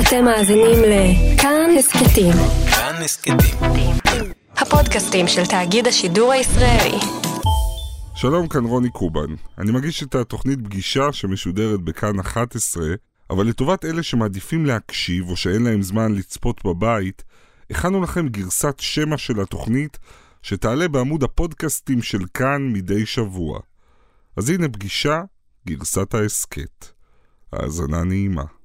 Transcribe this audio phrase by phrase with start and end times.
[0.00, 2.32] אתם מאזינים לכאן הסכתים.
[2.70, 3.36] כאן הסכתים.
[4.56, 6.98] הפודקאסטים של תאגיד השידור הישראלי.
[8.14, 9.34] שלום, כאן רוני קובן.
[9.58, 12.84] אני מגיש את התוכנית פגישה שמשודרת בכאן 11,
[13.30, 17.24] אבל לטובת אלה שמעדיפים להקשיב או שאין להם זמן לצפות בבית,
[17.70, 19.98] הכנו לכם גרסת שמע של התוכנית
[20.42, 23.60] שתעלה בעמוד הפודקאסטים של כאן מדי שבוע.
[24.36, 25.22] אז הנה פגישה,
[25.66, 26.86] גרסת ההסכת.
[27.52, 28.55] האזנה נעימה.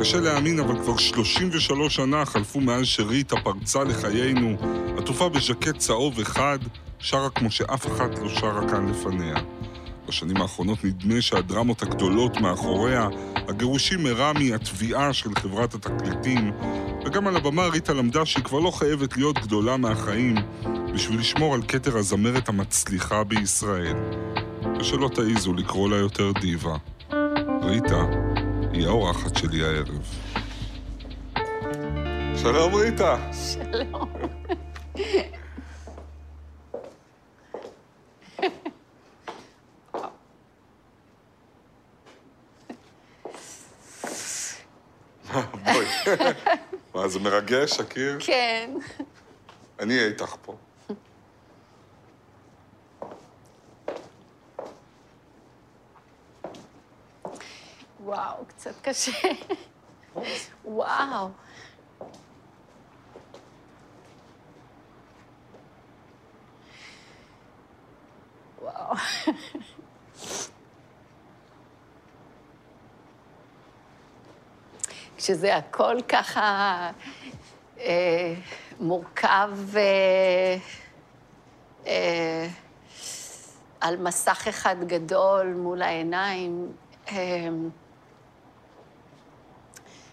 [0.00, 4.56] קשה להאמין, אבל כבר 33 שנה חלפו מאז שריטה פרצה לחיינו,
[4.98, 6.58] עטופה בז'קט צהוב אחד,
[6.98, 9.36] שרה כמו שאף אחת לא שרה כאן לפניה.
[10.08, 13.08] בשנים האחרונות נדמה שהדרמות הגדולות מאחוריה,
[13.48, 16.52] הגירושים מרמי, התביעה של חברת התקליטים,
[17.04, 20.34] וגם על הבמה ריטה למדה שהיא כבר לא חייבת להיות גדולה מהחיים
[20.94, 23.96] בשביל לשמור על כתר הזמרת המצליחה בישראל.
[24.80, 26.76] ושלא תעיזו לקרוא לה יותר דיבה.
[27.62, 28.27] ריטה
[28.78, 30.14] היא האורחת שלי הערב.
[32.36, 33.16] שלום ריטה.
[33.32, 34.12] שלום.
[45.64, 45.86] בואי.
[46.94, 48.18] מה, זה מרגש, שקיר?
[48.20, 48.70] כן.
[49.80, 50.56] אני אהיה איתך פה.
[58.08, 59.12] וואו, קצת קשה.
[60.64, 61.28] וואו.
[68.62, 68.94] וואו.
[75.16, 76.90] כשזה הכל ככה
[77.78, 78.34] אה,
[78.80, 80.56] מורכב אה,
[81.86, 82.48] אה,
[83.80, 86.72] על מסך אחד גדול מול העיניים,
[87.08, 87.48] אה,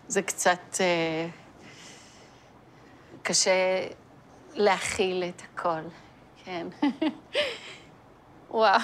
[0.07, 1.27] זה קצת אה,
[3.23, 3.87] קשה
[4.53, 5.81] להכיל את הכל,
[6.45, 6.67] כן.
[8.51, 8.79] וואו.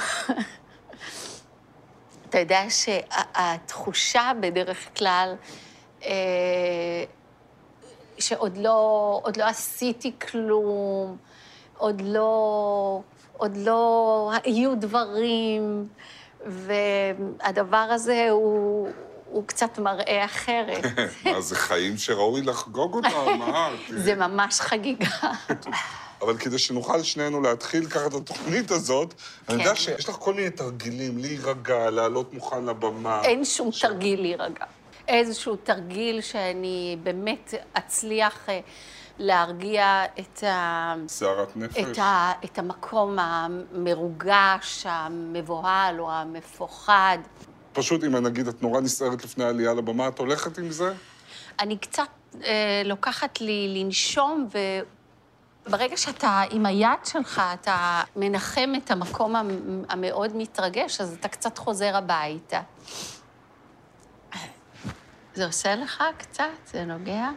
[2.29, 5.35] אתה יודע שהתחושה בדרך כלל,
[6.03, 7.03] אה,
[8.19, 11.17] שעוד לא, עוד לא עשיתי כלום,
[11.77, 13.01] עוד לא,
[13.37, 15.87] עוד לא היו דברים,
[16.45, 18.89] והדבר הזה הוא,
[19.31, 20.83] הוא קצת מראה אחרת.
[21.25, 23.69] מה, זה חיים שראוי לחגוג אותם, מה?
[24.03, 25.09] זה ממש חגיגה.
[26.21, 29.13] אבל כדי שנוכל שנינו להתחיל ככה את התוכנית הזאת,
[29.49, 33.21] אני יודע שיש לך כל מיני תרגילים, להירגע, לעלות מוכן לבמה.
[33.23, 34.65] אין שום תרגיל להירגע.
[35.07, 38.59] איזשהו תרגיל שאני באמת אצליח אה,
[39.19, 40.95] להרגיע את, ה...
[41.07, 41.77] סערת נפש.
[41.77, 42.31] את, ה...
[42.45, 47.17] את המקום המרוגש, המבוהל או המפוחד.
[47.73, 50.93] פשוט אם נגיד את נורא נסערת לפני העלייה לבמה, את הולכת עם זה?
[51.59, 52.07] אני קצת
[52.43, 54.47] אה, לוקחת לי לנשום,
[55.67, 61.57] וברגע שאתה עם היד שלך, אתה מנחם את המקום המ- המאוד מתרגש, אז אתה קצת
[61.57, 62.61] חוזר הביתה.
[65.33, 66.43] זה עושה לך קצת?
[66.65, 67.29] זה נוגע?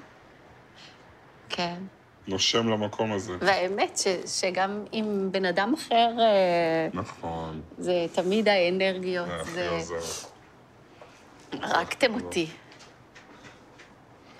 [1.48, 1.76] כן.
[2.28, 3.32] נושם למקום הזה.
[3.40, 4.06] והאמת ש,
[4.40, 7.60] שגם עם בן אדם אחר, אה, נכון.
[7.78, 9.68] זה תמיד האנרגיות, זה הכי זה...
[9.68, 10.28] עוזר.
[11.52, 12.46] הרגתם אותי.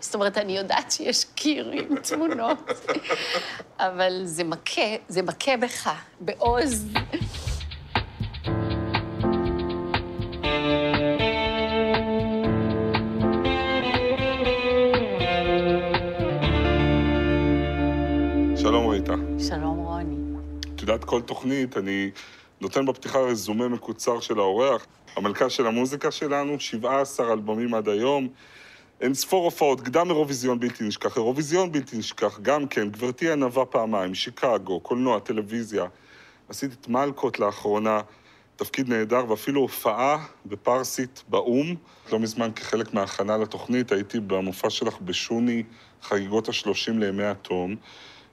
[0.01, 2.71] זאת אומרת, אני יודעת שיש קיר עם תמונות,
[3.79, 5.91] אבל זה מכה, זה מכה בך,
[6.21, 6.87] בעוז.
[20.85, 22.11] יודעת, כל תוכנית, אני
[22.61, 24.87] נותן בפתיחה רזומה מקוצר של האורח.
[25.17, 28.29] המלכה של המוזיקה שלנו, 17 אלבומים עד היום,
[29.01, 34.15] אין ספור הופעות, קדם אירוויזיון בלתי נשכח, אירוויזיון בלתי נשכח, גם כן, גברתי ענווה פעמיים,
[34.15, 35.87] שיקגו, קולנוע, טלוויזיה.
[36.49, 38.01] עשית את מלקות לאחרונה,
[38.57, 41.75] תפקיד נהדר, ואפילו הופעה בפרסית באו"ם.
[42.13, 45.63] לא מזמן, כחלק מההכנה לתוכנית, הייתי במופע שלך בשוני,
[46.03, 47.77] חגיגות השלושים לימי התום.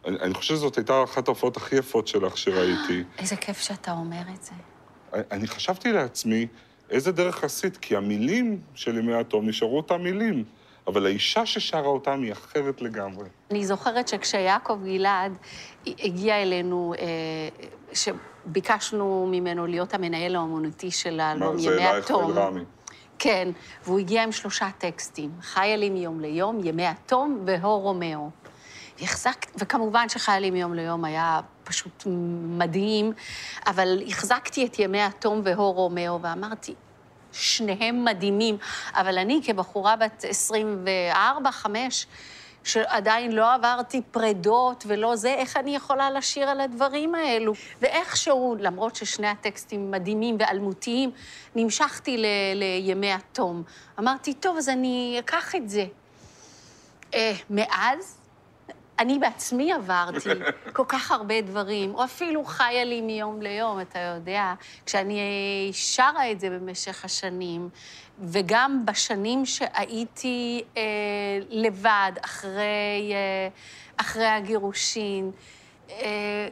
[0.06, 3.04] אני, אני חושב שזאת הייתה אחת ההופעות הכי יפות שלך שראיתי.
[3.20, 4.52] איזה כיף שאתה אומר את זה.
[5.14, 6.48] אני- אני חשבתי לעצמי,
[6.90, 7.78] איזה דרך עשית?
[7.78, 10.44] כי המילים של ימי התום נשארו אותם מילים,
[10.88, 13.28] אבל האישה ששרה אותם היא אחרת לגמרי.
[13.52, 15.34] אני זוכרת שכשיעקב גלעד
[15.88, 17.06] הגיע אלינו, אה,
[17.94, 22.26] שביקשנו ממנו להיות המנהל האומנותי של האלבום מה, ימי זה אלייך התום.
[22.26, 22.62] ואל רמי.
[23.20, 23.50] כן,
[23.86, 28.30] והוא הגיע עם שלושה טקסטים, חיילים מיום ליום, ימי התום והו רומאו.
[29.02, 32.04] והחזק, וכמובן שחיילים מיום ליום היה פשוט
[32.58, 33.14] מדהים,
[33.68, 36.76] אבל החזקתי את ימי התום והו רומאו ואמרתי,
[37.32, 38.58] שניהם מדהימים,
[38.94, 42.08] אבל אני כבחורה בת 24, 5,
[42.64, 47.54] שעדיין לא עברתי פרדות ולא זה, איך אני יכולה לשיר על הדברים האלו?
[47.82, 51.12] ואיכשהו, למרות ששני הטקסטים מדהימים ואלמותיים,
[51.56, 52.26] נמשכתי ל-
[52.56, 53.64] לימי התום.
[54.00, 55.86] אמרתי, טוב, אז אני אקח את זה.
[57.14, 58.21] אה, מאז,
[59.02, 60.30] אני בעצמי עברתי
[60.74, 64.54] כל כך הרבה דברים, או אפילו חיה לי מיום ליום, אתה יודע,
[64.86, 65.20] כשאני
[65.74, 67.70] שרה את זה במשך השנים,
[68.20, 70.84] וגם בשנים שהייתי אה,
[71.50, 73.48] לבד, אחרי, אה,
[73.98, 75.32] אחרי הגירושין,
[75.90, 76.48] אה,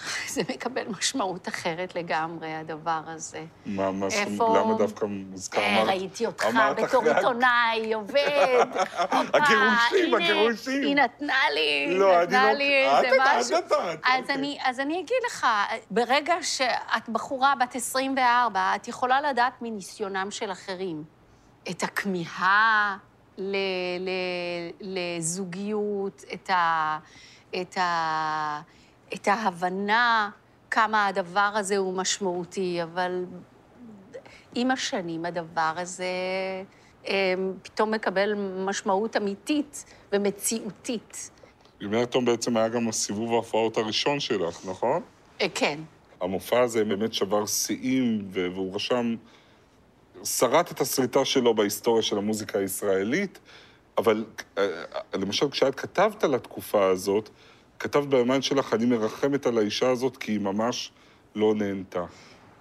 [0.34, 3.44] זה מקבל משמעות אחרת לגמרי, הדבר הזה.
[3.66, 5.60] מה, מה, איפה- למה דווקא מוזכר?
[5.60, 8.66] אה, אמרת- ראיתי אותך אמרת בתור אחרי עיתונאי, עובד.
[9.34, 10.82] הגירושים, הגירושים.
[10.82, 13.58] היא נתנה לי, לא, נתנה לא- לי את איזה נתת, משהו.
[13.58, 13.72] את נתת,
[14.04, 14.34] אז אוקיי.
[14.34, 15.46] אני, אז אני אגיד לך,
[15.90, 21.04] ברגע שאת בחורה בת 24, את יכולה לדעת מניסיונם של אחרים
[21.70, 22.96] את הכמיהה
[23.38, 23.56] ל,
[24.00, 24.10] ל,
[24.80, 26.98] לזוגיות, את, ה,
[27.60, 28.60] את, ה,
[29.14, 30.30] את ההבנה
[30.70, 33.24] כמה הדבר הזה הוא משמעותי, אבל
[34.54, 36.04] עם השנים הדבר הזה
[37.08, 38.34] אה, פתאום מקבל
[38.66, 41.30] משמעות אמיתית ומציאותית.
[41.92, 45.02] התום בעצם היה גם הסיבוב ההופעות הראשון שלך, נכון?
[45.40, 45.78] אה, כן.
[46.20, 49.16] המופע הזה באמת שבר שיאים, והוא רשם,
[50.24, 53.38] שרט את הסריטה שלו בהיסטוריה של המוזיקה הישראלית,
[53.98, 54.24] אבל
[54.58, 54.64] אה,
[55.14, 57.30] למשל, כשאת כתבת על התקופה הזאת,
[57.80, 60.90] כתבת ביומן שלך, אני מרחמת על האישה הזאת כי היא ממש
[61.34, 62.04] לא נהנתה.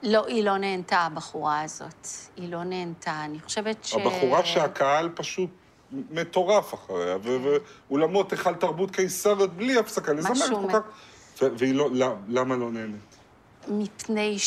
[0.03, 2.07] לא, היא לא נהנתה, הבחורה הזאת.
[2.37, 3.25] היא לא נהנתה.
[3.25, 3.93] אני חושבת ש...
[3.93, 5.49] הבחורה שהקהל פשוט
[5.91, 7.37] מטורף אחריה, ו-
[7.89, 10.79] ואולמות היכל תרבות קיסריות בלי הפסקה, משהו כל כך...
[11.57, 13.15] והיא לא, למה- למה לא נהנית?
[13.67, 14.37] מפני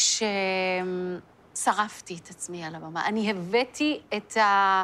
[1.53, 3.07] ששרפתי את עצמי על הבמה.
[3.07, 4.83] אני הבאתי את ה...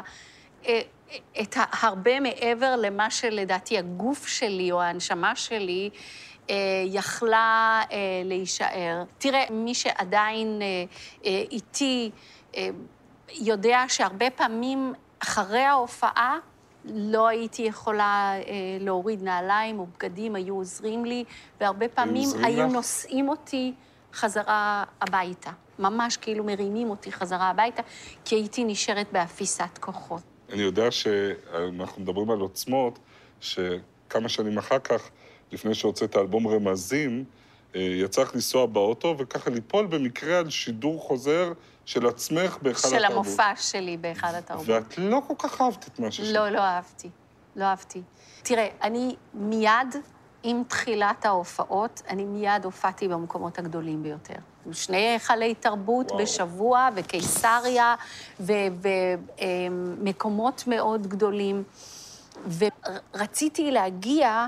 [1.41, 1.63] את ה...
[1.81, 5.89] הרבה מעבר למה שלדעתי הגוף שלי או ההנשמה שלי
[6.49, 9.03] אה, יכלה אה, להישאר.
[9.17, 10.67] תראה, מי שעדיין אה,
[11.25, 12.11] אה, איתי
[12.55, 12.69] אה,
[13.29, 16.37] יודע שהרבה פעמים אחרי ההופעה
[16.85, 18.41] לא הייתי יכולה אה,
[18.79, 21.23] להוריד נעליים או בגדים, היו עוזרים לי,
[21.61, 22.73] והרבה פעמים היו לך?
[22.73, 23.73] נושאים אותי
[24.13, 25.51] חזרה הביתה.
[25.79, 27.81] ממש כאילו מרימים אותי חזרה הביתה,
[28.25, 30.38] כי הייתי נשארת באפיסת כוחות.
[30.51, 32.99] אני יודע שאנחנו מדברים על עוצמות,
[33.41, 35.09] שכמה שנים אחר כך,
[35.51, 37.23] לפני שהוצאת אלבום רמזים,
[37.75, 41.53] אה, יצא לך לנסוע באוטו וככה ליפול במקרה על שידור חוזר
[41.85, 43.25] של עצמך בהיכל של התרבות.
[43.25, 44.69] המופע שלי בהיכל התרבות.
[44.69, 46.33] ואת לא כל כך אהבת את מה ששמעת.
[46.33, 47.09] לא, לא אהבתי.
[47.55, 48.01] לא אהבתי.
[48.43, 49.95] תראה, אני מיד,
[50.43, 54.33] עם תחילת ההופעות, אני מיד הופעתי במקומות הגדולים ביותר.
[54.71, 56.23] שני היכלי תרבות וואו.
[56.23, 57.95] בשבוע, וקיסריה,
[59.99, 61.63] ומקומות מאוד גדולים.
[63.13, 64.45] ורציתי להגיע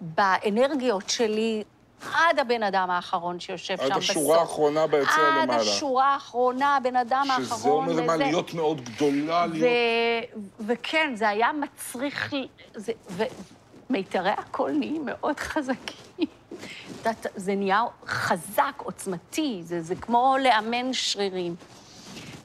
[0.00, 1.64] באנרגיות שלי
[2.14, 4.10] עד הבן אדם האחרון שיושב עד שם בסוף.
[4.10, 5.60] השורה האחרונה ביציע עד למעלה.
[5.62, 7.44] השורה האחרונה, הבן אדם האחרון.
[7.58, 9.52] שזה אומר מה וזה- להיות מאוד גדולה, ו...
[9.52, 10.44] להיות...
[10.60, 12.34] וכן, זה היה מצריך...
[12.74, 12.92] זה...
[13.10, 13.22] ו...
[13.90, 16.26] מיתרי הקול נהיים מאוד חזקים.
[17.36, 21.54] זה נהיה חזק, עוצמתי, זה, זה כמו לאמן שרירים.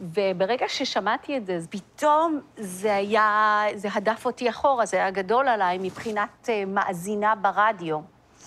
[0.02, 5.48] וברגע ששמעתי את זה, אז פתאום זה היה, זה הדף אותי אחורה, זה היה גדול
[5.48, 8.00] עליי מבחינת אה, מאזינה ברדיו.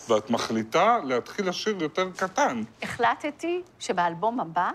[0.08, 2.62] ואת מחליטה להתחיל לשיר יותר קטן.
[2.82, 4.70] החלטתי שבאלבום הבא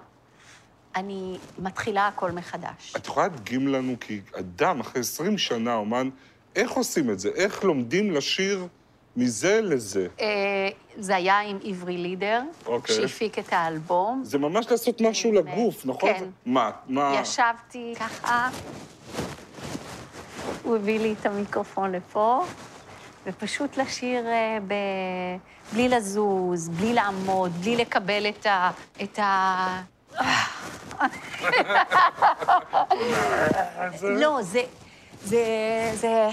[0.95, 2.95] אני מתחילה הכל מחדש.
[2.95, 6.09] את יכולה להדגים לנו, כי אדם, אחרי 20 שנה, אומן,
[6.55, 7.29] איך עושים את זה?
[7.35, 8.67] איך לומדים לשיר
[9.17, 10.07] מזה לזה?
[10.21, 12.95] אה, זה היה עם עברי לידר, אוקיי.
[12.95, 14.21] שהפיק את האלבום.
[14.25, 16.13] זה ממש לעשות משהו לגוף, נכון?
[16.13, 16.25] כן.
[16.45, 16.71] מה?
[16.87, 17.19] מה?
[17.21, 18.49] ישבתי ככה,
[20.63, 22.45] הוא הביא לי את המיקרופון לפה,
[23.25, 24.73] ופשוט לשיר אה, ב...
[25.73, 28.71] בלי לזוז, בלי לעמוד, בלי לקבל את ה...
[29.03, 29.81] את ה...
[34.21, 34.61] לא, זה...
[35.23, 35.43] זה...
[35.93, 36.27] זה...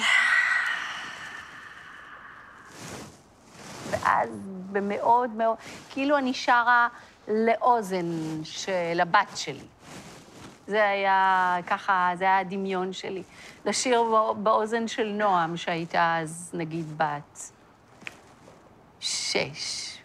[3.91, 4.29] ואז
[4.73, 5.57] במאוד מאוד,
[5.91, 6.89] כאילו אני שרה
[7.29, 8.07] לאוזן
[8.45, 9.65] של הבת שלי.
[10.67, 13.23] זה היה ככה, זה היה הדמיון שלי.
[13.65, 17.51] לשיר בא- באוזן של נועם, שהייתה אז נגיד בת
[19.01, 19.97] שש.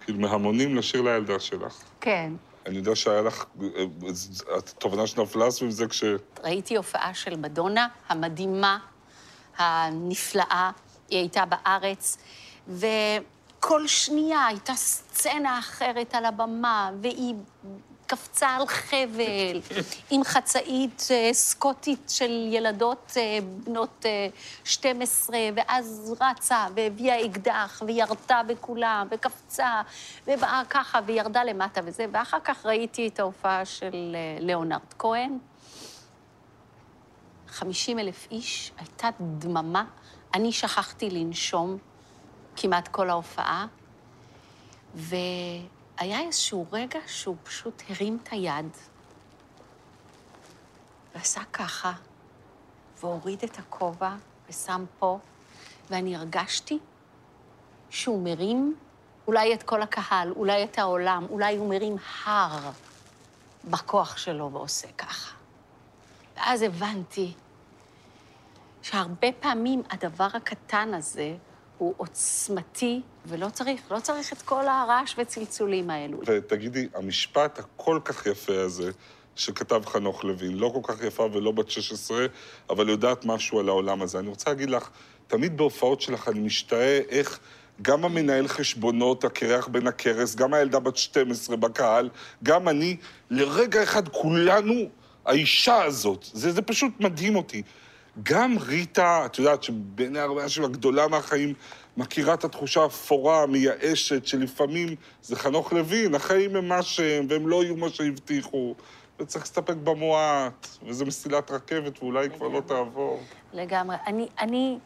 [0.00, 1.82] כאילו, מהמונים לשיר לילדה שלך.
[2.00, 2.32] כן.
[2.70, 6.04] אני יודע שהיה לך, אה, אה, התובנה שנפלה סביב זה כש...
[6.44, 8.78] ראיתי הופעה של מדונה המדהימה,
[9.56, 10.70] הנפלאה,
[11.08, 12.18] היא הייתה בארץ,
[12.68, 17.34] וכל שנייה הייתה סצנה אחרת על הבמה, והיא
[18.10, 19.60] קפצה על חבל,
[20.10, 24.28] עם חצאית אה, סקוטית של ילדות אה, בנות אה,
[24.64, 29.82] 12, ואז רצה והביאה אקדח, וירתה בכולם, וקפצה,
[30.26, 35.38] ובאה ככה, וירדה למטה וזה, ואחר כך ראיתי את ההופעה של אה, ליאונרד כהן.
[37.48, 39.84] 50 אלף איש, הייתה דממה.
[40.34, 41.78] אני שכחתי לנשום
[42.56, 43.66] כמעט כל ההופעה,
[46.00, 48.76] והיה איזשהו רגע שהוא פשוט הרים את היד,
[51.14, 51.92] ועשה ככה,
[53.00, 54.14] והוריד את הכובע,
[54.48, 55.18] ושם פה,
[55.90, 56.78] ואני הרגשתי
[57.90, 58.76] שהוא מרים
[59.26, 62.70] אולי את כל הקהל, אולי את העולם, אולי הוא מרים הר
[63.64, 65.34] בכוח שלו ועושה ככה.
[66.36, 67.34] ואז הבנתי
[68.82, 71.36] שהרבה פעמים הדבר הקטן הזה
[71.80, 76.18] הוא עוצמתי, ולא צריך, לא צריך את כל הרעש וצלצולים האלו.
[76.26, 78.90] ותגידי, המשפט הכל כך יפה הזה,
[79.36, 82.26] שכתב חנוך לוין, לא כל כך יפה ולא בת 16,
[82.70, 84.18] אבל יודעת משהו על העולם הזה.
[84.18, 84.90] אני רוצה להגיד לך,
[85.26, 87.40] תמיד בהופעות שלך אני משתאה איך
[87.82, 92.08] גם המנהל חשבונות, הקרח בן הכרס, גם הילדה בת 12 בקהל,
[92.42, 92.96] גם אני,
[93.30, 94.74] לרגע אחד כולנו,
[95.26, 97.62] האישה הזאת, זה, זה פשוט מדהים אותי.
[98.22, 101.54] גם ריטה, את יודעת, שבעיני הרבה אנשים הגדולה מהחיים,
[101.96, 104.88] מכירה את התחושה האפורה, המייאשת, שלפעמים
[105.22, 108.74] זה חנוך לוין, החיים הם מה שהם, והם לא יהיו מה שהבטיחו,
[109.18, 113.22] וצריך להסתפק במועט, וזה מסילת רכבת, ואולי כבר לא תעבור.
[113.52, 113.96] לגמרי.
[114.06, 114.78] אני, אני,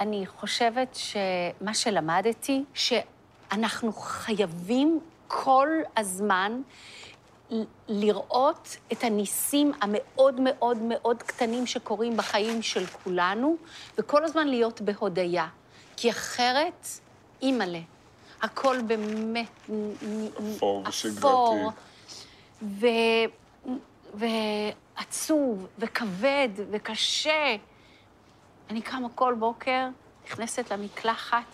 [0.00, 6.60] אני חושבת שמה שלמדתי, שאנחנו חייבים כל הזמן
[7.88, 13.56] לראות את הניסים המאוד מאוד מאוד קטנים שקורים בחיים של כולנו,
[13.98, 15.46] וכל הזמן להיות בהודיה.
[15.96, 16.86] כי אחרת,
[17.42, 17.80] אימא'לה,
[18.42, 19.70] הכל באמת
[20.38, 20.84] אפור.
[20.88, 21.70] אפור,
[22.62, 22.86] ו...
[24.14, 27.56] ועצוב, וכבד, וקשה.
[28.70, 29.88] אני קמה כל בוקר,
[30.26, 31.44] נכנסת למקלחת,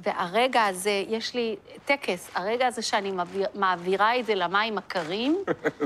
[0.00, 5.44] והרגע הזה, יש לי טקס, הרגע הזה שאני מעביר, מעבירה את זה למים הקרים.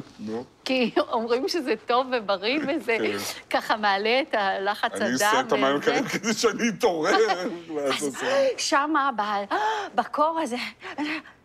[0.64, 3.16] כי אומרים שזה טוב ובריא, וזה כן.
[3.50, 5.02] ככה מעלה את הלחץ הדם.
[5.02, 5.76] אני עושה את המים.
[5.76, 7.16] הקרים כדי שאני אתעורר.
[7.88, 8.24] אז
[8.58, 9.10] שמה,
[9.94, 10.56] בקור הזה,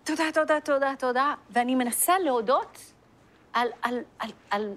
[0.03, 2.77] תודה, תודה, תודה, תודה, ואני מנסה להודות
[3.53, 4.73] על, על, על, על,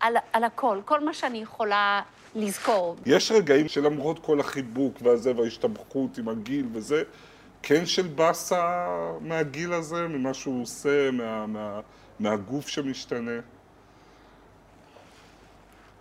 [0.00, 2.02] על, על הכל, כל מה שאני יכולה
[2.34, 2.96] לזכור.
[3.06, 7.02] יש רגעים שלמרות כל החיבוק והזה וההשתבחות עם הגיל וזה,
[7.62, 8.86] כן של באסה
[9.20, 11.80] מהגיל הזה, ממה שהוא עושה, מה, מה,
[12.20, 13.40] מהגוף שמשתנה.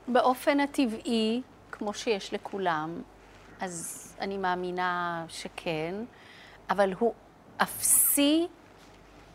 [0.07, 3.01] באופן הטבעי, כמו שיש לכולם,
[3.59, 5.95] אז אני מאמינה שכן,
[6.69, 7.13] אבל הוא
[7.57, 8.47] אפסי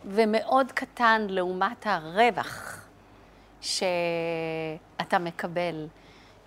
[0.05, 2.85] ומאוד קטן לעומת הרווח
[3.61, 5.87] שאתה מקבל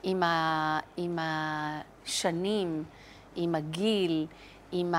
[0.02, 2.85] עם, ה, עם השנים,
[3.37, 4.26] עם הגיל,
[4.73, 4.94] עם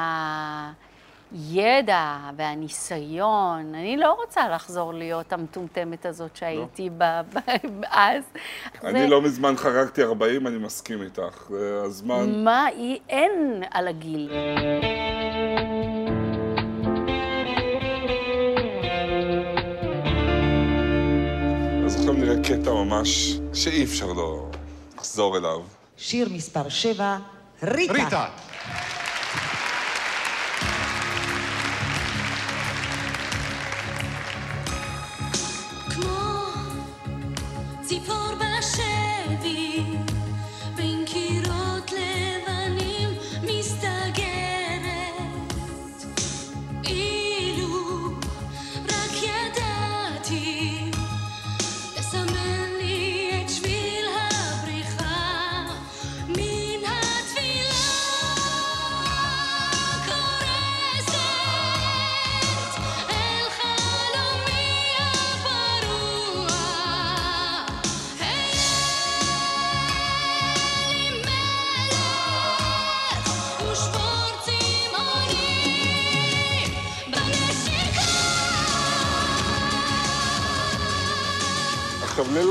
[1.31, 3.75] הידע והניסיון.
[3.75, 7.39] אני לא רוצה לחזור להיות המטומטמת הזאת שהייתי ב- ב-
[7.91, 8.24] אז.
[8.83, 11.48] אני זה- לא מזמן חגגתי 40, אני מסכים איתך.
[11.50, 12.43] זה הזמן...
[12.43, 14.29] מה, היא אין על הגיל.
[21.86, 24.45] אז עכשיו נראה קטע ממש שאי אפשר לא
[25.13, 25.62] לחזור אליו.
[25.98, 27.17] שיר מספר 7,
[27.63, 27.93] ריטה.
[27.93, 28.25] ריטה.
[35.89, 36.17] כמו
[37.82, 39.84] ציפור בשבי,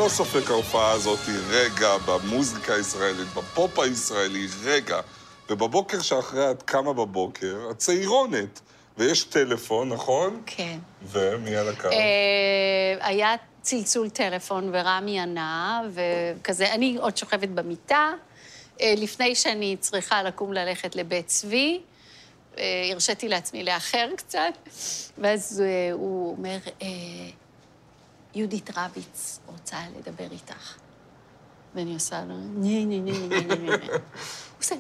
[0.03, 5.01] ללא ספק ההופעה הזאת היא רגע במוזיקה הישראלית, בפופ הישראלי, רגע.
[5.51, 8.61] ובבוקר שאחרי את קמה בבוקר, את צעירונת.
[8.99, 10.43] ויש טלפון, נכון?
[10.47, 10.79] כן.
[11.03, 11.89] ומי על הקו?
[11.89, 18.13] אה, היה צלצול טלפון ורמי ענה, וכזה, אני עוד שוכבת במיטה,
[18.81, 21.81] אה, לפני שאני צריכה לקום ללכת לבית צבי,
[22.59, 24.69] אה, הרשיתי לעצמי לאחר קצת,
[25.19, 26.59] ואז הוא אומר,
[28.35, 30.77] יהודית רביץ רוצה לדבר איתך.
[31.75, 33.73] ואני עושה לו, נה, נה, נה, נה, נה, נה.
[33.87, 34.75] הוא עושה,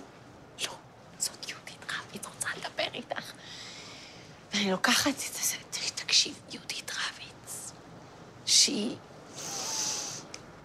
[0.65, 0.73] לא,
[1.19, 3.33] זאת יהודית רביץ רוצה לדבר איתך.
[4.55, 5.57] ואני לוקחת את זה,
[5.95, 7.73] תקשיב, יהודית רביץ,
[8.47, 8.97] שהיא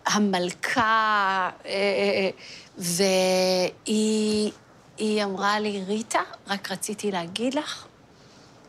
[0.06, 2.30] המלכה, אה,
[2.78, 4.52] והיא
[4.98, 7.86] היא אמרה לי, ריטה, רק רציתי להגיד לך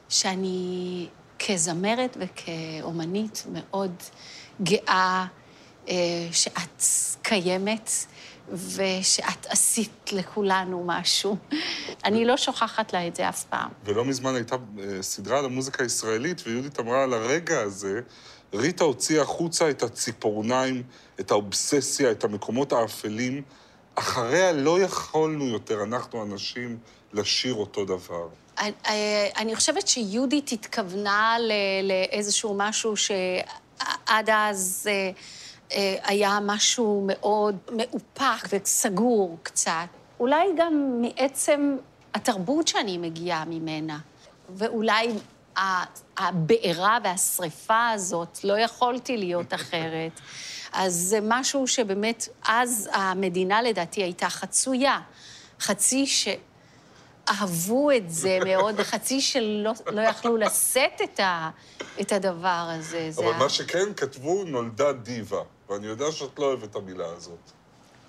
[0.09, 3.93] שאני כזמרת וכאומנית מאוד
[4.63, 5.27] גאה
[5.89, 5.95] אה,
[6.33, 6.83] שאת
[7.23, 7.91] קיימת
[8.53, 11.37] ושאת עשית לכולנו משהו.
[12.05, 13.71] אני לא שוכחת לה את זה אף פעם.
[13.85, 18.01] ולא מזמן הייתה אה, סדרה על המוזיקה הישראלית, ויהודית אמרה על הרגע הזה,
[18.55, 20.83] ריטה הוציאה החוצה את הציפורניים,
[21.21, 23.43] את האובססיה, את המקומות האפלים.
[23.95, 26.79] אחריה לא יכולנו יותר, אנחנו הנשים,
[27.13, 28.29] לשיר אותו דבר.
[28.59, 31.37] אני- אה, אני חושבת שיהודית התכוונה
[31.83, 35.11] לאיזשהו משהו שעד אז אה,
[35.73, 39.87] אה, היה משהו מאוד מאופק וסגור קצת.
[40.21, 41.77] אולי גם מעצם
[42.15, 43.99] התרבות שאני מגיעה ממנה,
[44.57, 45.09] ואולי
[46.17, 50.21] הבעירה והשריפה הזאת, לא יכולתי להיות אחרת.
[50.73, 55.01] אז זה משהו שבאמת, אז המדינה לדעתי הייתה חצויה.
[55.61, 56.29] חצי ש...
[57.31, 61.51] אהבו את זה מאוד, וחצי שלא לא יכלו לשאת את, ה,
[62.01, 63.11] את הדבר הזה.
[63.11, 67.51] זה אבל מה שכן כתבו, נולדה דיבה, ואני יודע שאת לא אוהבת את המילה הזאת.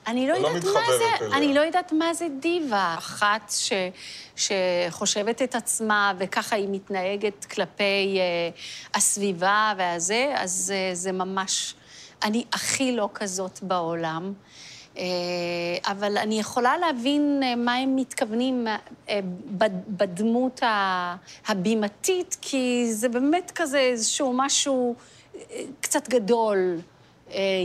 [0.07, 1.38] אני לא לא יודעת מה זה, אליה.
[1.38, 2.95] אני לא יודעת מה זה דיבה.
[2.97, 3.71] אחת ש,
[4.35, 8.49] שחושבת את עצמה וככה היא מתנהגת כלפי אה,
[8.93, 11.75] הסביבה והזה, אז אה, זה ממש...
[12.23, 14.33] אני הכי לא כזאת בעולם.
[15.00, 15.06] אה,
[15.91, 18.68] אבל אני יכולה להבין אה, מה הם מתכוונים
[19.10, 20.62] אה, בד- בדמות
[21.48, 24.96] הבימתית, כי זה באמת כזה איזשהו משהו
[25.82, 26.79] קצת גדול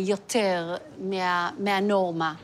[0.07, 2.35] יותר מה, מהנורמה.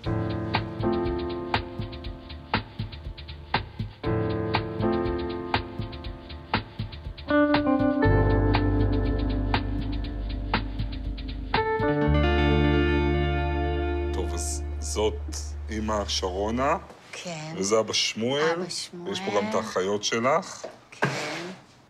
[15.90, 16.76] אימא שרונה,
[17.12, 18.50] כן, וזה אבא שמואל.
[18.57, 19.12] אבא שמואל.
[19.12, 20.64] יש פה גם את האחיות שלך.
[20.90, 21.46] כן.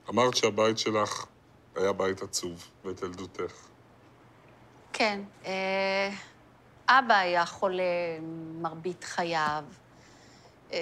[0.08, 1.26] אמרת שהבית שלך
[1.76, 3.52] היה בית עצוב, ואת ילדותך.
[4.92, 5.20] כן.
[5.46, 6.10] אה,
[6.88, 7.82] אבא היה חולה
[8.60, 9.64] מרבית חייו.
[10.72, 10.78] אה,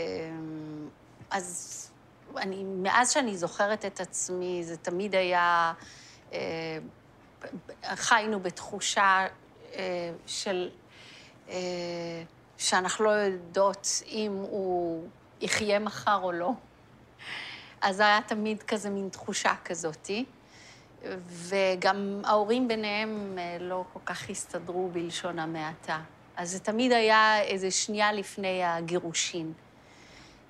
[1.31, 1.91] אז
[2.37, 5.73] אני, מאז שאני זוכרת את עצמי, זה תמיד היה...
[6.33, 6.79] אה,
[7.95, 9.27] חיינו בתחושה
[9.75, 10.71] אה, של...
[11.49, 12.23] אה,
[12.59, 15.09] שאנחנו לא יודעות אם הוא
[15.41, 16.51] יחיה מחר או לא.
[17.81, 20.25] אז היה תמיד כזה מין תחושה כזאתי.
[21.29, 26.01] וגם ההורים ביניהם אה, לא כל כך הסתדרו בלשון המעטה.
[26.37, 29.53] אז זה תמיד היה איזה שנייה לפני הגירושין.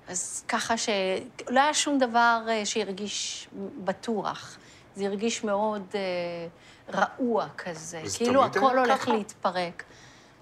[0.07, 3.47] אז ככה שלא היה שום דבר אה, שהרגיש
[3.83, 4.57] בטוח.
[4.95, 5.99] זה הרגיש מאוד אה,
[6.93, 8.01] רעוע כזה.
[8.17, 9.13] כאילו הכל הולך ככה?
[9.13, 9.83] להתפרק.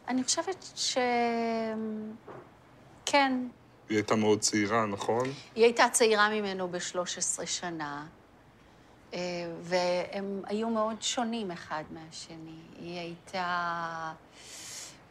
[0.08, 0.98] אני חושבת ש...
[3.06, 3.34] כן,
[3.90, 5.24] היא הייתה מאוד צעירה, נכון?
[5.56, 8.06] היא הייתה צעירה ממנו ב-13 שנה,
[9.14, 9.20] אה,
[9.62, 12.60] והם היו מאוד שונים אחד מהשני.
[12.80, 14.12] היא הייתה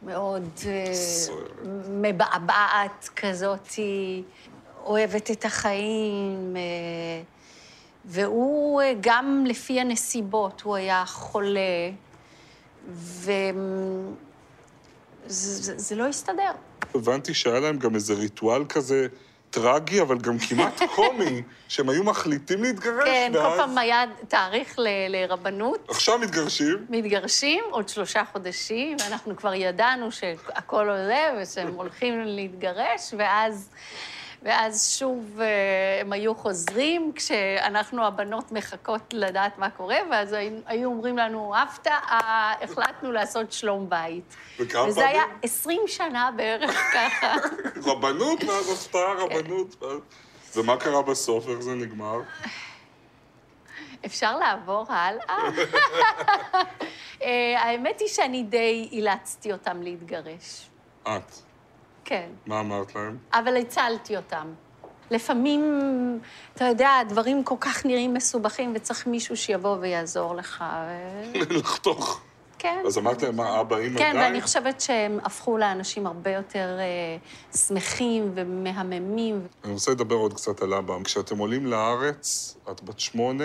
[0.03, 0.91] מאוד אה.
[1.89, 3.69] מבעבעת כזאת,
[4.83, 7.23] אוהבת את החיים, אה,
[8.05, 11.91] והוא, גם לפי הנסיבות, הוא היה חולה,
[12.87, 13.51] וזה
[15.27, 16.51] זה, זה לא הסתדר.
[16.95, 19.07] הבנתי שהיה להם גם איזה ריטואל כזה
[19.49, 24.79] טרגי, אבל גם כמעט קומי, שהם היו מחליטים להתגרש, כן, כל ואז פעם היה תאריך
[24.79, 26.85] ל- לרבנות, עכשיו מתגרשים.
[26.89, 33.69] מתגרשים עוד שלושה חודשים, ואנחנו כבר ידענו שהכל עולה ושהם הולכים להתגרש, ואז,
[34.41, 35.45] ואז שוב אה,
[36.01, 43.11] הם היו חוזרים, כשאנחנו הבנות מחכות לדעת מה קורה, ואז היו- אומרים לנו, הפתעה, החלטנו
[43.11, 44.35] לעשות שלום בית.
[44.59, 45.15] וכמה וזה פעמים?
[45.15, 47.33] היה 20 שנה בערך ככה.
[47.85, 49.83] רבנות, ואז הפתעה, רבנות.
[49.83, 49.99] ואז-
[50.55, 51.47] ומה קרה בסוף?
[51.49, 52.17] איך זה נגמר?
[54.05, 55.37] אפשר לעבור הלאה?
[57.23, 60.67] אה, האמת היא שאני די אילצתי אותם להתגרש.
[61.03, 61.46] את.
[62.07, 62.29] כן.
[62.45, 63.17] מה אמרת להם?
[63.33, 64.47] אבל הצלתי אותם.
[65.11, 65.61] לפעמים,
[66.55, 70.63] אתה יודע, הדברים כל כך נראים מסובכים, וצריך מישהו שיבוא ויעזור לך.
[71.33, 72.21] ו- לחתוך.
[72.59, 72.83] כן.
[72.87, 74.17] אז אמרת להם, מה, אבא, אמא, כן, די?
[74.17, 77.17] ואני חושבת שהם הפכו לאנשים הרבה יותר אה,
[77.57, 79.47] שמחים ומהממים.
[79.63, 80.93] אני רוצה לדבר עוד קצת על אבא.
[81.03, 83.43] כשאתם עולים לארץ, את בת שמונה,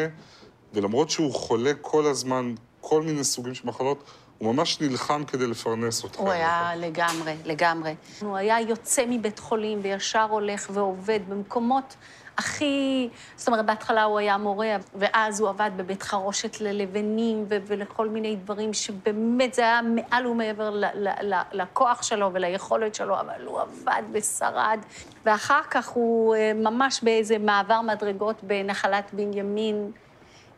[0.72, 4.05] ולמרות שהוא חולה כל הזמן כל מיני סוגים של מחלות,
[4.42, 6.18] הוא ממש נלחם כדי לפרנס אותך.
[6.18, 7.94] הוא היה לגמרי, לגמרי.
[8.20, 11.96] הוא היה יוצא מבית חולים וישר הולך ועובד במקומות
[12.38, 13.09] הכי...
[13.37, 18.37] זאת אומרת, בהתחלה הוא היה מורה, ואז הוא עבד בבית חרושת ללבנים ו- ולכל מיני
[18.37, 23.61] דברים שבאמת זה היה מעל ומעבר ל- ל- ל- לכוח שלו וליכולת שלו, אבל הוא
[23.61, 24.78] עבד ושרד.
[25.24, 29.90] ואחר כך הוא אה, ממש באיזה מעבר מדרגות בנחלת בנימין,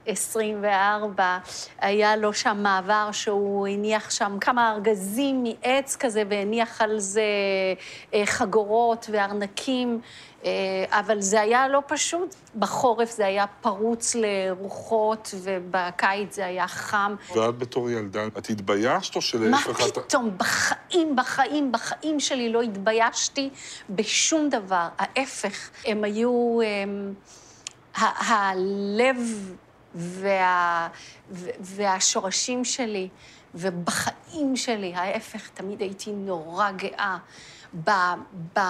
[0.06, 1.38] 24,
[1.80, 7.22] היה לו שם מעבר שהוא הניח שם כמה ארגזים מעץ כזה והניח על זה
[8.14, 10.00] אה, חגורות וארנקים,
[10.44, 10.50] אה,
[10.90, 12.34] אבל זה היה לא פשוט.
[12.58, 17.14] בחורף זה היה פרוץ לרוחות ובקיץ זה היה חם.
[17.36, 19.98] ואת בתור ילדה, את התביישת או מה שלהפך את...
[19.98, 23.50] פתאום, בחיים, בחיים, בחיים שלי לא התביישתי
[23.90, 24.88] בשום דבר.
[24.98, 26.58] ההפך, הם היו...
[26.82, 27.14] הם,
[27.96, 29.16] ה- הלב
[29.94, 30.88] וה,
[31.30, 33.08] ו- והשורשים שלי,
[33.54, 37.16] ובחיים שלי, ההפך, תמיד הייתי נורא גאה
[37.84, 37.90] ב,
[38.56, 38.60] ב,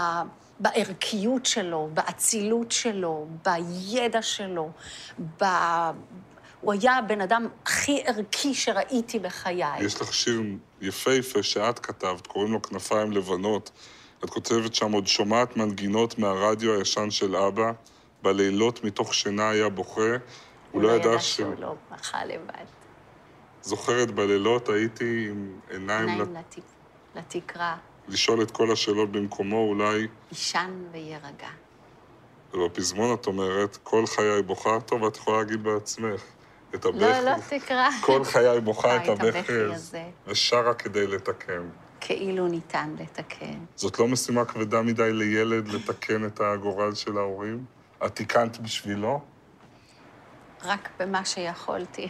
[0.61, 4.71] בערכיות שלו, באצילות שלו, בידע שלו,
[5.41, 5.45] ב...
[6.61, 9.85] הוא היה הבן אדם הכי ערכי שראיתי בחיי.
[9.85, 10.43] יש לך שיר
[10.81, 13.71] יפהפה שאת כתבת, קוראים לו כנפיים לבנות.
[14.25, 17.73] את כותבת שם, עוד שומעת מנגינות מהרדיו הישן של אבא,
[18.23, 20.17] בלילות מתוך שינה היה בוכה.
[20.75, 21.19] הוא לא ידע.
[21.21, 22.65] שהוא לא בכה לבד.
[23.63, 26.63] זוכרת בלילות הייתי עם עיניים עיניים לת- לתק...
[27.15, 27.77] לתקרה,
[28.09, 31.49] לשאול את כל השאלות במקומו, אולי, יישן ויירגע.
[32.55, 36.23] ובפזמון את אומרת, כל חיי בוכה, טוב, את יכולה להגיד בעצמך.
[36.75, 37.89] את הבכי, לא, לא תקרא.
[38.07, 40.05] כל חיי בוכה את הבכי הזה.
[40.27, 41.63] ושרה כדי לתקן.
[42.01, 43.59] כאילו ניתן לתקן.
[43.77, 47.65] זאת לא משימה כבדה מדי לילד לתקן את הגורל של ההורים?
[48.07, 49.21] את תיקנת בשבילו?
[50.65, 52.09] רק במה שיכולתי.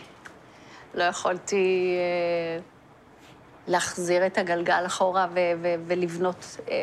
[0.94, 2.62] לא יכולתי אה,
[3.66, 5.26] להחזיר את הגלגל אחורה
[5.86, 6.74] ולבנות אה,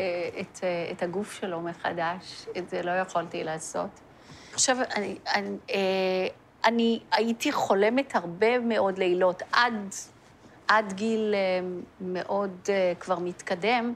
[0.41, 2.45] את, אה, את הגוף שלו מחדש.
[2.57, 3.89] את זה לא יכולתי לעשות.
[4.53, 5.57] עכשיו, אני, אני,
[6.65, 9.95] אני הייתי חולמת הרבה מאוד לילות, עד,
[10.67, 11.35] עד גיל
[12.01, 13.93] מאוד כבר מתקדם.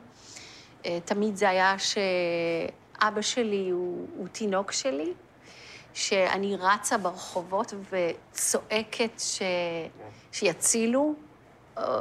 [1.05, 5.13] תמיד זה היה שאבא שלי הוא, הוא תינוק שלי,
[5.95, 9.41] שאני רצה ברחובות וצועקת ש...
[10.31, 11.13] שיצילו,
[11.77, 11.99] אה, אה,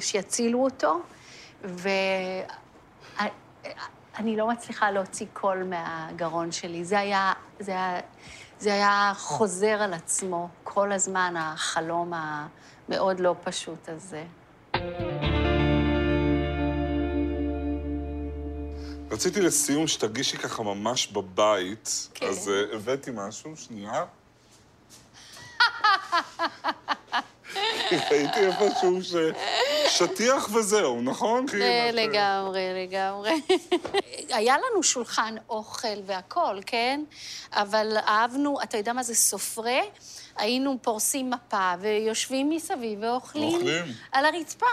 [0.00, 1.00] שיצילו אותו,
[1.64, 2.46] ואני
[4.36, 6.84] לא מצליחה להוציא קול מהגרון שלי.
[6.84, 8.00] זה היה, זה היה,
[8.58, 14.24] זה היה חוזר על עצמו כל הזמן, החלום המאוד לא פשוט הזה.
[19.10, 22.26] רציתי לסיום שתרגישי ככה ממש בבית, כן.
[22.26, 24.04] אז uh, הבאתי משהו, שנייה.
[27.90, 29.14] הייתי איפשהו ש...
[29.88, 31.46] שטיח וזהו, נכון?
[31.60, 33.30] אה, את- לגמרי, לגמרי.
[34.38, 37.04] היה לנו שולחן אוכל והכול, כן?
[37.52, 39.80] אבל אהבנו, אתה יודע מה זה סופרה?
[40.38, 43.84] היינו פורסים מפה ויושבים מסביב ואוכלים אוכלים.
[44.12, 44.66] על הרצפה.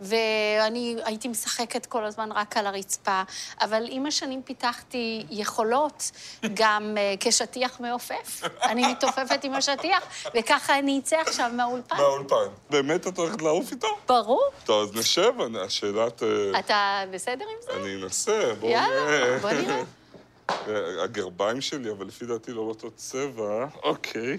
[0.00, 3.22] ואני הייתי משחקת כל הזמן רק על הרצפה,
[3.60, 6.10] אבל עם השנים פיתחתי יכולות
[6.54, 8.42] גם אה, כשטיח מעופף.
[8.62, 10.02] אני מתעופפת עם השטיח,
[10.36, 11.96] וככה אני אצא עכשיו מהאולפן.
[11.96, 12.36] מהאולפן.
[12.70, 13.88] באמת את הולכת לעוף איתו?
[14.08, 14.48] ברור.
[14.64, 15.32] טוב, אז נשב,
[15.64, 16.22] השאלת...
[16.22, 17.72] אה, אתה בסדר עם זה?
[17.72, 19.38] אני אנסה, בואו יאללה.
[19.38, 19.82] בוא נראה.
[20.68, 23.66] אה, הגרביים שלי, אבל לפי דעתי לא באותו צבע.
[23.82, 24.38] אוקיי.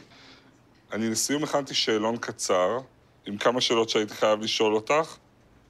[0.91, 2.79] אני לסיום הכנתי שאלון קצר,
[3.25, 5.17] עם כמה שאלות שהייתי חייב לשאול אותך.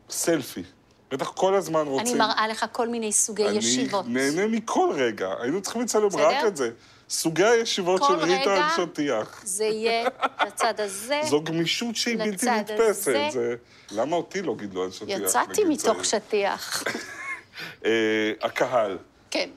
[0.10, 0.64] סלפי.
[1.12, 2.08] בטח כל הזמן רוצים...
[2.08, 4.06] אני מראה לך כל מיני סוגי ישיבות.
[4.06, 5.30] אני נהנה מכל רגע.
[5.42, 6.08] היינו צריכים לצלם?
[6.16, 6.72] רק את זה.
[7.10, 8.66] סוגי הישיבות כל של ריטה רגע.
[8.66, 9.42] על שטיח.
[9.44, 10.10] זה יהיה
[10.48, 11.22] לצד הזה.
[11.30, 13.14] זו גמישות שהיא בלתי נתפסת.
[13.32, 13.56] זה...
[13.92, 15.20] למה אותי לא גידלו על שטיח?
[15.20, 16.06] יצאתי מתוך?
[16.06, 16.84] שטיח.
[17.86, 18.98] אה, הקהל.
[19.32, 19.50] כן.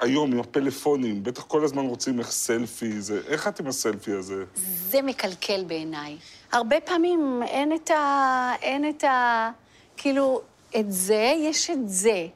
[0.00, 3.20] היום עם הפלאפונים, בטח כל הזמן רוצים איך סלפי, זה...
[3.26, 4.44] איך את עם הסלפי הזה?
[4.90, 6.16] זה מקלקל בעיניי.
[6.52, 8.52] הרבה פעמים אין את ה...
[8.62, 9.50] אין את ה...
[9.96, 10.40] כאילו,
[10.80, 12.26] את זה, יש את זה.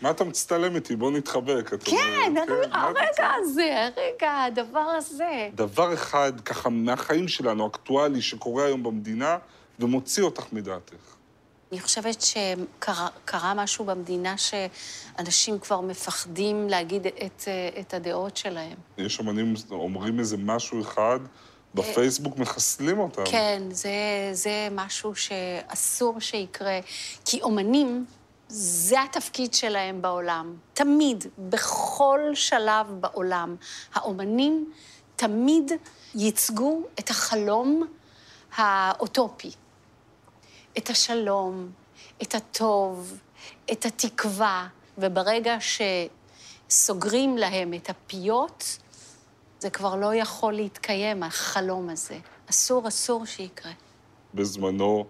[0.00, 0.96] מה אתה מצטלם איתי?
[0.96, 1.74] בוא נתחבק.
[1.84, 5.48] כן, אומרת, אתה הרגע הזה, הרגע, הדבר הזה.
[5.54, 9.38] דבר אחד, ככה, מהחיים שלנו, אקטואלי, שקורה היום במדינה,
[9.78, 11.13] ומוציא אותך מדעתך.
[11.74, 17.48] אני חושבת שקרה קרה משהו במדינה שאנשים כבר מפחדים להגיד את,
[17.80, 18.76] את הדעות שלהם.
[18.98, 21.20] יש אמנים אומרים איזה משהו אחד,
[21.74, 23.22] בפייסבוק מחסלים אותם.
[23.24, 23.90] כן, זה,
[24.32, 26.78] זה משהו שאסור שיקרה,
[27.24, 28.04] כי אומנים,
[28.48, 30.56] זה התפקיד שלהם בעולם.
[30.74, 33.56] תמיד, בכל שלב בעולם,
[33.94, 34.72] האומנים
[35.16, 35.72] תמיד
[36.14, 37.86] ייצגו את החלום
[38.56, 39.50] האוטופי.
[40.78, 41.70] את השלום,
[42.22, 43.18] את הטוב,
[43.72, 45.56] את התקווה, וברגע
[46.70, 48.78] שסוגרים להם את הפיות,
[49.58, 52.18] זה כבר לא יכול להתקיים, החלום הזה.
[52.50, 53.72] אסור, אסור שיקרה.
[54.34, 55.06] בזמנו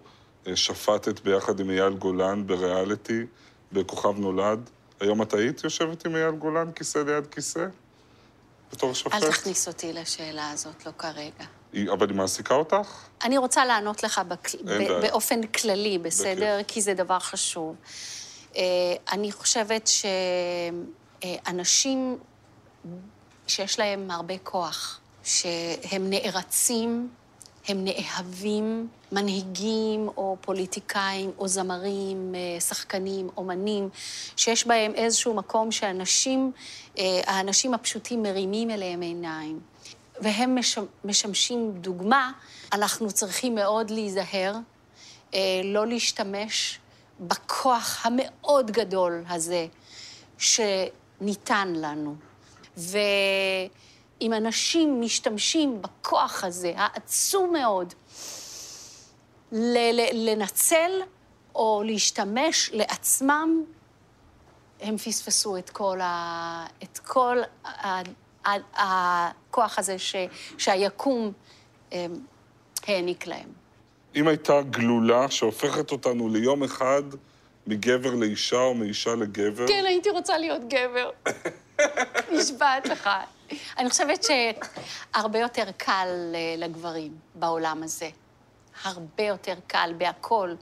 [0.47, 3.25] אה, שפטת ביחד עם אייל גולן בריאליטי
[3.71, 4.69] בכוכב נולד.
[4.99, 7.65] היום את היית יושבת עם אייל גולן כיסא ליד כיסא?
[8.71, 9.23] בתור שופט?
[9.23, 11.45] אל תכניס אותי לשאלה הזאת, לא כרגע.
[11.75, 12.87] היא- אבל היא מעסיקה אותך?
[13.23, 14.49] אני רוצה לענות לך בק...
[14.65, 15.01] ב...
[15.01, 16.55] באופן כללי, בסדר?
[16.59, 16.67] בכיף.
[16.73, 17.75] כי זה דבר חשוב.
[18.57, 18.61] אה,
[19.11, 19.89] אני חושבת
[21.43, 22.17] שאנשים
[23.47, 27.09] שיש להם הרבה כוח, שהם נערצים,
[27.67, 33.89] הם נאהבים, מנהיגים או פוליטיקאים או זמרים, אה, שחקנים, אומנים,
[34.37, 36.51] שיש בהם איזשהו מקום שאנשים,
[36.97, 39.59] אה, האנשים הפשוטים מרימים אליהם עיניים.
[40.21, 42.31] והם מש- משמשים דוגמה,
[42.73, 44.55] אנחנו צריכים מאוד להיזהר,
[45.33, 46.79] אה, לא להשתמש
[47.19, 49.67] בכוח המאוד גדול הזה
[50.37, 52.15] שניתן לנו.
[52.77, 57.93] ואם אנשים משתמשים בכוח הזה, העצום מאוד,
[60.13, 60.91] לנצל
[61.55, 63.63] או להשתמש לעצמם,
[64.81, 66.65] הם פספסו את כל, ה...
[66.83, 67.37] את כל.
[68.73, 70.15] הכוח הזה ש...
[70.57, 71.31] שהיקום
[71.93, 72.05] אה,
[72.87, 73.49] העניק להם.
[74.15, 77.03] אם הייתה גלולה שהופכת אותנו ליום אחד
[77.67, 81.09] מגבר לאישה או מאישה לגבר, כן, הייתי רוצה להיות גבר.
[82.39, 83.09] נשבעת לך.
[83.77, 88.09] אני חושבת שהרבה יותר קל אה, לגברים בעולם הזה.
[88.83, 90.53] הרבה יותר קל בהכל.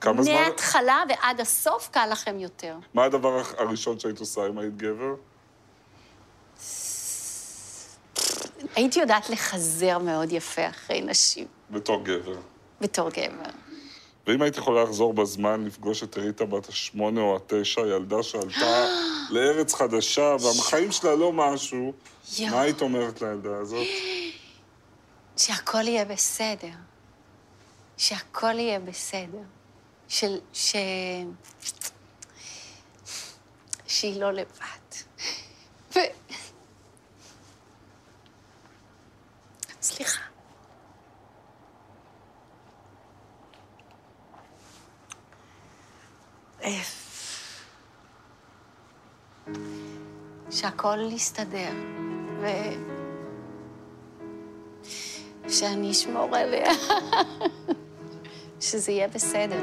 [0.00, 0.34] כמה זמן...
[0.34, 2.76] מההתחלה ועד הסוף קל לכם יותר.
[2.94, 5.14] מה הדבר הראשון שהיית עושה אם היית גבר?
[8.74, 12.36] הייתי יודעת לחזר מאוד יפה אחרי נשים, בתור גבר.
[12.80, 13.50] בתור גבר.
[14.26, 18.86] ואם היית יכולה לחזור בזמן לפגוש את ריטה בת השמונה או התשע, ילדה שעלתה
[19.30, 21.92] לארץ חדשה, והחיים שלה לא משהו.
[22.50, 23.86] מה היית אומרת לילדה הזאת?
[25.36, 26.68] שהכל יהיה בסדר.
[27.96, 29.42] שהכל יהיה בסדר.
[30.08, 30.38] של...
[30.52, 30.76] ש...
[33.86, 34.96] שהיא לא לבד.
[35.96, 35.98] ו...
[39.88, 40.22] סליחה.
[50.50, 51.72] שהכל יסתדר,
[52.40, 52.46] ו...
[55.48, 56.72] שאני אשמור עליה,
[58.60, 59.62] שזה יהיה בסדר.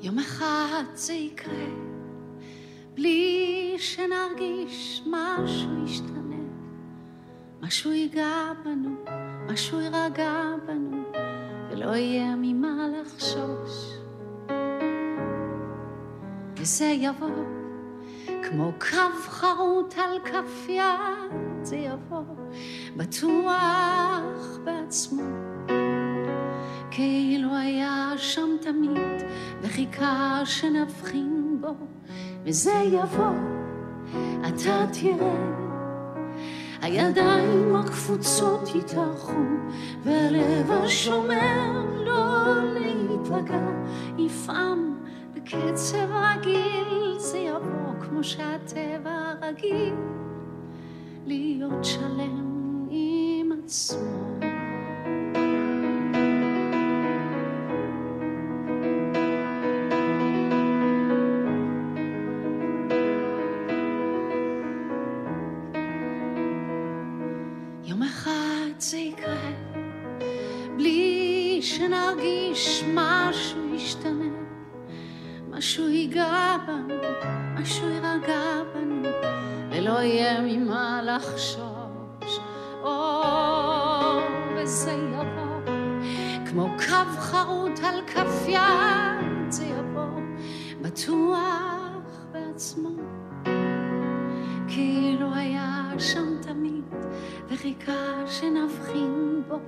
[0.00, 1.66] יום אחד זה יקרה,
[2.94, 6.17] בלי שנרגיש משהו ישתנה,
[7.68, 8.90] משהו ייגע בנו,
[9.52, 11.02] משהו יירגע בנו,
[11.70, 13.94] ולא יהיה ממה לחשוש.
[16.56, 17.44] וזה יבוא
[18.42, 22.22] כמו קו חרוט על כף יד, זה יבוא
[22.96, 25.22] בטוח בעצמו.
[26.90, 29.22] כאילו היה שם תמיד,
[29.60, 31.74] וחיכה שנבחין בו,
[32.44, 33.34] וזה יבוא,
[34.48, 35.57] אתה תראה.
[36.82, 39.42] הידיים הקפוצות יתארחו,
[40.04, 43.68] והלב השומר לא להיפגע,
[44.18, 44.94] יפעם
[45.34, 49.94] בקצב רגיל, זה יבוא כמו שהטבע רגיל,
[51.26, 54.57] להיות שלם עם עצמו.
[73.88, 74.24] ישתנה,
[75.50, 76.94] משהו ייגע בנו,
[77.54, 78.42] משהו יירגע
[78.74, 79.08] בנו,
[79.70, 82.38] ולא יהיה ממה לחשוש.
[82.82, 83.22] או,
[84.56, 85.74] וזה יבוא,
[86.50, 90.20] כמו קו חרוט על כף יד, זה יבוא,
[90.82, 92.90] בטוח בעצמו.
[94.68, 96.84] כאילו היה שם תמיד,
[97.48, 99.58] וחיכה שנבחין בו,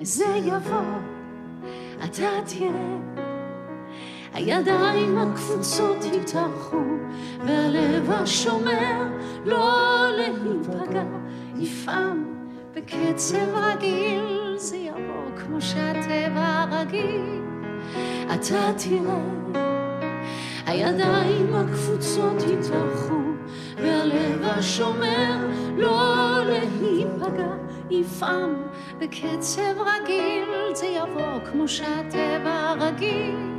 [0.00, 0.98] וזה יבוא,
[2.04, 3.23] אתה תראה.
[4.34, 6.82] הידיים הקפוצות יתארחו,
[7.46, 9.02] והלב השומר
[9.44, 11.04] לא להיפגע,
[11.56, 12.24] יפעם
[12.74, 17.42] בקצב רגיל, זה יבוא כמו שהטבע רגיל,
[18.34, 19.64] אתה תראה.
[20.66, 23.20] הידיים הקפוצות יתארחו,
[23.76, 27.52] והלב השומר לא להיפגע,
[27.90, 28.54] יפעם
[28.98, 33.53] בקצב רגיל, זה יבוא כמו שהטבע רגיל,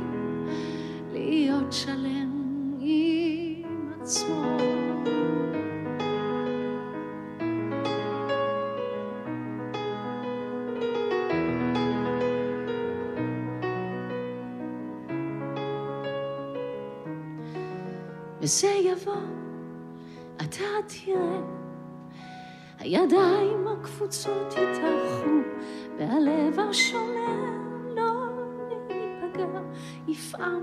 [1.26, 2.42] להיות שלם
[2.80, 4.42] עם עצמו.
[18.40, 19.14] וזה יבוא,
[20.36, 21.40] אתה תראה,
[22.78, 25.30] הידיים הקפוצות יתארחו,
[25.98, 27.50] והלב השומר
[27.96, 28.12] לא
[28.70, 29.60] ייפגע,
[30.08, 30.62] יפעם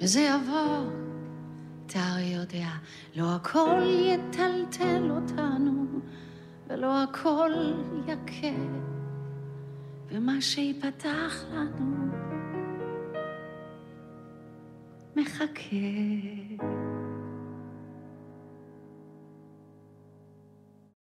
[0.00, 0.92] וזה יבוא,
[1.86, 2.68] אתה הרי יודע,
[3.16, 5.86] לא הכל יטלטל אותנו,
[6.68, 7.50] ולא הכל
[8.06, 8.56] יכה,
[10.08, 12.10] ומה שיפתח לנו
[15.16, 16.79] מחכה.